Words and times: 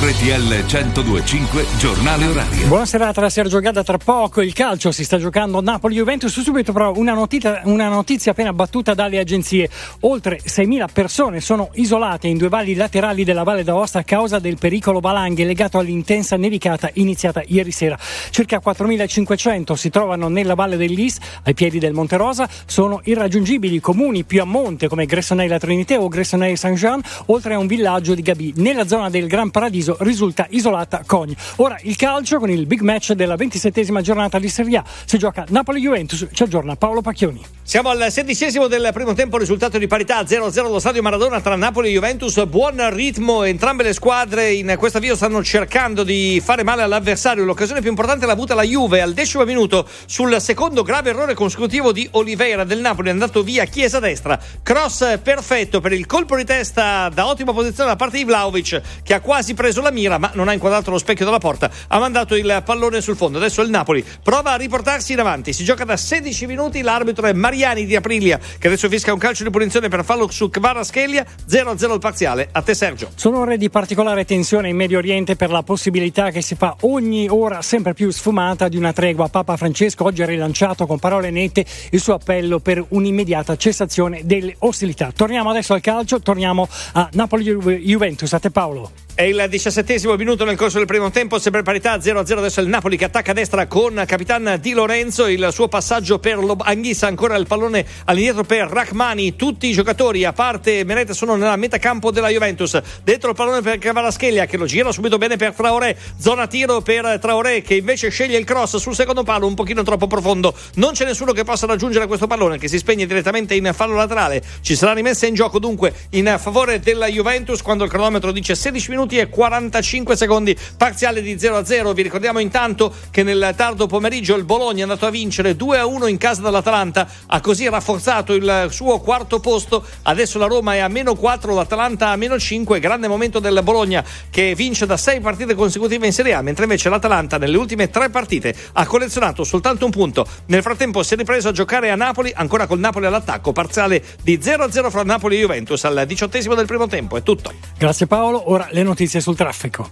RTL 0.00 0.64
1025 0.64 1.66
Giornale 1.76 2.26
Orario. 2.26 2.68
Buonasera 2.68 3.10
da 3.10 3.28
Sergio 3.28 3.58
Gadda 3.58 3.82
tra 3.82 3.98
poco. 3.98 4.40
Il 4.42 4.52
calcio 4.52 4.92
si 4.92 5.02
sta 5.02 5.18
giocando 5.18 5.60
Napoli-Juventus. 5.60 6.40
Subito 6.40 6.72
però 6.72 6.92
una 6.94 7.14
notizia, 7.14 7.62
una 7.64 7.88
notizia 7.88 8.30
appena 8.30 8.52
battuta 8.52 8.94
dalle 8.94 9.18
agenzie. 9.18 9.68
Oltre 10.02 10.38
6.000 10.38 10.84
persone 10.92 11.40
sono 11.40 11.70
isolate 11.72 12.28
in 12.28 12.38
due 12.38 12.48
valli 12.48 12.76
laterali 12.76 13.24
della 13.24 13.42
Valle 13.42 13.64
d'Aosta 13.64 13.98
a 13.98 14.04
causa 14.04 14.38
del 14.38 14.56
pericolo 14.56 15.00
valanghe 15.00 15.44
legato 15.44 15.78
all'intensa 15.78 16.36
nevicata 16.36 16.90
iniziata 16.92 17.42
ieri 17.44 17.72
sera. 17.72 17.98
Circa 18.30 18.62
4.500 18.64 19.72
si 19.72 19.90
trovano 19.90 20.28
nella 20.28 20.54
Valle 20.54 20.76
dell'Is, 20.76 21.18
ai 21.42 21.54
piedi 21.54 21.80
del 21.80 21.92
Monte 21.92 22.16
Rosa. 22.16 22.48
Sono 22.66 23.00
irraggiungibili 23.02 23.80
comuni 23.80 24.22
più 24.22 24.42
a 24.42 24.44
monte 24.44 24.86
come 24.86 25.06
Gressonei-La 25.06 25.58
Trinité 25.58 25.96
o 25.96 26.06
Gressonei-Saint-Jean, 26.06 27.00
oltre 27.26 27.54
a 27.54 27.58
un 27.58 27.66
villaggio 27.66 28.14
di 28.14 28.22
Gabi. 28.22 28.52
Nella 28.58 28.86
zona 28.86 29.10
del 29.10 29.26
Gran 29.26 29.50
Paradiso 29.50 29.86
risulta 30.00 30.46
isolata 30.50 31.02
Cogne. 31.06 31.36
Ora 31.56 31.78
il 31.82 31.96
calcio 31.96 32.38
con 32.38 32.50
il 32.50 32.66
big 32.66 32.80
match 32.80 33.12
della 33.12 33.34
27esima 33.34 34.00
giornata 34.00 34.38
di 34.38 34.48
Serie 34.48 34.78
A. 34.78 34.84
Si 35.04 35.18
gioca 35.18 35.44
Napoli-Juventus, 35.48 36.28
ci 36.32 36.42
aggiorna 36.42 36.76
Paolo 36.76 37.00
Pacchioni. 37.00 37.57
Siamo 37.68 37.90
al 37.90 38.10
sedicesimo 38.10 38.66
del 38.66 38.88
primo 38.94 39.12
tempo, 39.12 39.36
risultato 39.36 39.76
di 39.76 39.86
parità 39.86 40.22
0-0 40.22 40.58
allo 40.60 40.78
stadio 40.78 41.02
Maradona 41.02 41.38
tra 41.42 41.54
Napoli 41.54 41.88
e 41.90 41.92
Juventus. 41.92 42.42
Buon 42.46 42.94
ritmo, 42.94 43.42
entrambe 43.42 43.82
le 43.82 43.92
squadre 43.92 44.54
in 44.54 44.74
questo 44.78 44.96
avvio 44.96 45.14
stanno 45.14 45.44
cercando 45.44 46.02
di 46.02 46.40
fare 46.42 46.64
male 46.64 46.80
all'avversario. 46.80 47.44
L'occasione 47.44 47.82
più 47.82 47.90
importante 47.90 48.24
l'ha 48.24 48.32
avuta 48.32 48.54
la 48.54 48.62
Juve 48.62 49.02
al 49.02 49.12
decimo 49.12 49.44
minuto 49.44 49.86
sul 50.06 50.40
secondo 50.40 50.82
grave 50.82 51.10
errore 51.10 51.34
consecutivo 51.34 51.92
di 51.92 52.08
Oliveira 52.12 52.64
del 52.64 52.80
Napoli, 52.80 53.08
è 53.08 53.10
andato 53.10 53.42
via 53.42 53.66
Chiesa 53.66 53.98
destra. 53.98 54.40
Cross 54.62 55.18
perfetto 55.22 55.80
per 55.80 55.92
il 55.92 56.06
colpo 56.06 56.36
di 56.36 56.46
testa 56.46 57.10
da 57.10 57.26
ottima 57.26 57.52
posizione 57.52 57.90
da 57.90 57.96
parte 57.96 58.16
di 58.16 58.24
Vlaovic 58.24 58.80
che 59.02 59.12
ha 59.12 59.20
quasi 59.20 59.52
preso 59.52 59.82
la 59.82 59.90
mira 59.90 60.16
ma 60.16 60.30
non 60.32 60.48
ha 60.48 60.54
inquadrato 60.54 60.90
lo 60.90 60.96
specchio 60.96 61.26
della 61.26 61.36
porta. 61.36 61.70
Ha 61.88 61.98
mandato 61.98 62.34
il 62.34 62.62
pallone 62.64 63.02
sul 63.02 63.16
fondo. 63.16 63.36
Adesso 63.36 63.60
il 63.60 63.68
Napoli 63.68 64.02
prova 64.22 64.52
a 64.52 64.56
riportarsi 64.56 65.12
in 65.12 65.20
avanti. 65.20 65.52
Si 65.52 65.64
gioca 65.64 65.84
da 65.84 65.98
16 65.98 66.46
minuti. 66.46 66.80
L'arbitro 66.80 67.26
è 67.26 67.34
Mariani 67.58 67.86
di 67.86 67.96
Aprilia 67.96 68.38
che 68.58 68.68
adesso 68.68 68.88
fisca 68.88 69.12
un 69.12 69.18
calcio 69.18 69.42
di 69.42 69.50
punizione 69.50 69.88
per 69.88 70.04
fallo 70.04 70.30
su 70.30 70.48
Kvaratskhelia. 70.48 71.26
0-0 71.50 71.92
il 71.92 71.98
parziale. 71.98 72.48
A 72.52 72.62
te 72.62 72.72
Sergio. 72.72 73.10
Sono 73.16 73.40
ore 73.40 73.56
di 73.56 73.68
particolare 73.68 74.24
tensione 74.24 74.68
in 74.68 74.76
Medio 74.76 74.98
Oriente 74.98 75.34
per 75.34 75.50
la 75.50 75.64
possibilità 75.64 76.30
che 76.30 76.40
si 76.40 76.54
fa 76.54 76.76
ogni 76.82 77.26
ora 77.28 77.60
sempre 77.62 77.94
più 77.94 78.10
sfumata 78.10 78.68
di 78.68 78.76
una 78.76 78.92
tregua. 78.92 79.28
Papa 79.28 79.56
Francesco 79.56 80.04
oggi 80.04 80.22
ha 80.22 80.26
rilanciato 80.26 80.86
con 80.86 81.00
parole 81.00 81.30
nette 81.30 81.64
il 81.90 82.00
suo 82.00 82.14
appello 82.14 82.60
per 82.60 82.84
un'immediata 82.90 83.56
cessazione 83.56 84.20
delle 84.22 84.54
ostilità. 84.60 85.10
Torniamo 85.14 85.50
adesso 85.50 85.74
al 85.74 85.80
calcio, 85.80 86.20
torniamo 86.20 86.68
a 86.92 87.08
Napoli-Juventus. 87.12 88.32
A 88.32 88.38
te 88.38 88.50
Paolo. 88.52 89.07
È 89.18 89.24
il 89.24 89.46
diciassettesimo 89.48 90.14
minuto 90.14 90.44
nel 90.44 90.56
corso 90.56 90.78
del 90.78 90.86
primo 90.86 91.10
tempo, 91.10 91.40
sempre 91.40 91.64
parità 91.64 91.96
0-0 91.96 92.38
adesso 92.38 92.60
il 92.60 92.68
Napoli 92.68 92.96
che 92.96 93.06
attacca 93.06 93.32
a 93.32 93.34
destra 93.34 93.66
con 93.66 94.00
Capitan 94.06 94.58
Di 94.60 94.70
Lorenzo, 94.70 95.26
il 95.26 95.48
suo 95.50 95.66
passaggio 95.66 96.20
per 96.20 96.38
Anghissa, 96.58 97.08
ancora 97.08 97.34
il 97.34 97.48
pallone 97.48 97.84
all'indietro 98.04 98.44
per 98.44 98.68
Rachmani, 98.68 99.34
tutti 99.34 99.66
i 99.66 99.72
giocatori 99.72 100.24
a 100.24 100.32
parte 100.32 100.84
Menete 100.84 101.14
sono 101.14 101.34
nella 101.34 101.56
metacampo 101.56 102.12
della 102.12 102.28
Juventus, 102.28 102.80
dentro 103.02 103.30
il 103.30 103.34
pallone 103.34 103.60
per 103.60 103.78
Cavaraschelia 103.78 104.46
che 104.46 104.56
lo 104.56 104.66
gira 104.66 104.92
subito 104.92 105.18
bene 105.18 105.34
per 105.34 105.52
Traoré, 105.52 105.98
zona 106.16 106.46
tiro 106.46 106.80
per 106.80 107.18
Traoré 107.20 107.60
che 107.60 107.74
invece 107.74 108.10
sceglie 108.10 108.38
il 108.38 108.44
cross 108.44 108.76
sul 108.76 108.94
secondo 108.94 109.24
palo 109.24 109.48
un 109.48 109.54
pochino 109.54 109.82
troppo 109.82 110.06
profondo, 110.06 110.54
non 110.74 110.92
c'è 110.92 111.04
nessuno 111.04 111.32
che 111.32 111.42
possa 111.42 111.66
raggiungere 111.66 112.06
questo 112.06 112.28
pallone 112.28 112.56
che 112.56 112.68
si 112.68 112.78
spegne 112.78 113.04
direttamente 113.04 113.56
in 113.56 113.68
fallo 113.74 113.96
laterale, 113.96 114.40
ci 114.60 114.76
sarà 114.76 114.92
rimessa 114.92 115.26
in 115.26 115.34
gioco 115.34 115.58
dunque 115.58 115.92
in 116.10 116.36
favore 116.38 116.78
della 116.78 117.08
Juventus 117.08 117.62
quando 117.62 117.82
il 117.82 117.90
cronometro 117.90 118.30
dice 118.30 118.54
16 118.54 118.90
minuti 118.90 119.06
e 119.16 119.28
45 119.28 120.16
secondi, 120.16 120.56
parziale 120.76 121.22
di 121.22 121.38
0 121.38 121.56
a 121.56 121.64
0. 121.64 121.92
Vi 121.92 122.02
ricordiamo 122.02 122.38
intanto 122.38 122.92
che 123.10 123.22
nel 123.22 123.54
tardo 123.56 123.86
pomeriggio 123.86 124.34
il 124.36 124.44
Bologna 124.44 124.80
è 124.80 124.82
andato 124.82 125.06
a 125.06 125.10
vincere 125.10 125.56
2 125.56 125.78
a 125.78 125.86
1 125.86 126.06
in 126.06 126.18
casa 126.18 126.42
dall'Atalanta, 126.42 127.08
ha 127.26 127.40
così 127.40 127.68
rafforzato 127.68 128.34
il 128.34 128.68
suo 128.70 128.98
quarto 129.00 129.40
posto. 129.40 129.84
Adesso 130.02 130.38
la 130.38 130.46
Roma 130.46 130.74
è 130.74 130.78
a 130.78 130.88
meno 130.88 131.14
4, 131.14 131.54
l'Atalanta 131.54 132.08
a 132.08 132.16
meno 132.16 132.38
5. 132.38 132.80
Grande 132.80 133.08
momento 133.08 133.38
del 133.38 133.60
Bologna 133.62 134.04
che 134.30 134.54
vince 134.54 134.86
da 134.86 134.96
6 134.96 135.20
partite 135.20 135.54
consecutive 135.54 136.06
in 136.06 136.12
Serie 136.12 136.34
A, 136.34 136.42
mentre 136.42 136.64
invece 136.64 136.88
l'Atalanta 136.88 137.38
nelle 137.38 137.56
ultime 137.56 137.90
3 137.90 138.10
partite 138.10 138.54
ha 138.72 138.86
collezionato 138.86 139.44
soltanto 139.44 139.84
un 139.84 139.90
punto. 139.90 140.26
Nel 140.46 140.62
frattempo 140.62 141.02
si 141.02 141.14
è 141.14 141.16
ripreso 141.16 141.48
a 141.48 141.52
giocare 141.52 141.90
a 141.90 141.96
Napoli, 141.96 142.32
ancora 142.34 142.66
col 142.66 142.78
Napoli 142.78 143.06
all'attacco, 143.06 143.52
parziale 143.52 144.02
di 144.22 144.38
0 144.40 144.64
a 144.64 144.70
0 144.70 144.90
fra 144.90 145.02
Napoli 145.02 145.36
e 145.36 145.40
Juventus 145.40 145.84
al 145.84 146.04
diciottesimo 146.06 146.54
del 146.54 146.66
primo 146.66 146.86
tempo. 146.86 147.16
È 147.16 147.22
tutto. 147.22 147.52
Grazie 147.78 148.06
Paolo, 148.06 148.50
ora 148.50 148.68
le 148.70 148.82
notizie 148.98 149.20
sul 149.20 149.36
traffico. 149.36 149.88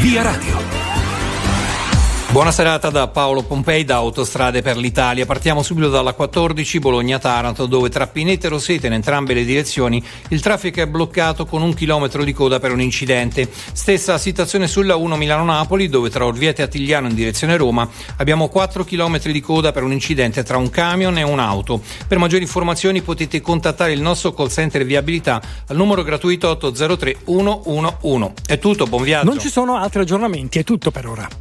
Via 0.00 0.22
Radio. 0.22 0.77
Buona 2.30 2.52
serata 2.52 2.90
da 2.90 3.08
Paolo 3.08 3.42
Pompei 3.42 3.84
da 3.84 3.96
Autostrade 3.96 4.60
per 4.60 4.76
l'Italia. 4.76 5.24
Partiamo 5.24 5.62
subito 5.62 5.88
dalla 5.88 6.12
14 6.12 6.78
Bologna-Taranto 6.78 7.64
dove 7.64 7.88
tra 7.88 8.06
Pinete 8.06 8.46
e 8.46 8.50
Rosete 8.50 8.86
in 8.86 8.92
entrambe 8.92 9.32
le 9.32 9.46
direzioni 9.46 10.04
il 10.28 10.42
traffico 10.42 10.82
è 10.82 10.86
bloccato 10.86 11.46
con 11.46 11.62
un 11.62 11.72
chilometro 11.72 12.22
di 12.24 12.34
coda 12.34 12.60
per 12.60 12.70
un 12.70 12.82
incidente. 12.82 13.48
Stessa 13.72 14.18
situazione 14.18 14.68
sulla 14.68 14.94
1 14.96 15.16
Milano-Napoli 15.16 15.88
dove 15.88 16.10
tra 16.10 16.26
Orviete 16.26 16.60
e 16.60 16.66
Attigliano 16.66 17.08
in 17.08 17.14
direzione 17.14 17.56
Roma 17.56 17.88
abbiamo 18.18 18.48
4 18.48 18.84
chilometri 18.84 19.32
di 19.32 19.40
coda 19.40 19.72
per 19.72 19.82
un 19.82 19.92
incidente 19.92 20.42
tra 20.42 20.58
un 20.58 20.68
camion 20.68 21.16
e 21.16 21.22
un'auto. 21.22 21.80
Per 22.06 22.18
maggiori 22.18 22.42
informazioni 22.42 23.00
potete 23.00 23.40
contattare 23.40 23.92
il 23.92 24.02
nostro 24.02 24.34
call 24.34 24.48
center 24.48 24.84
viabilità 24.84 25.40
al 25.66 25.76
numero 25.76 26.02
gratuito 26.02 26.50
803 26.50 27.16
111. 27.24 28.32
È 28.46 28.58
tutto, 28.58 28.86
buon 28.86 29.02
viaggio. 29.02 29.30
Non 29.30 29.40
ci 29.40 29.48
sono 29.48 29.76
altri 29.78 30.02
aggiornamenti, 30.02 30.58
è 30.58 30.64
tutto 30.64 30.90
per 30.90 31.06
ora. 31.06 31.28